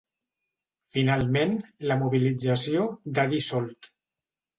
[0.95, 1.53] Finalment,
[1.91, 2.87] la mobilització
[3.19, 3.91] d’ha dissolt.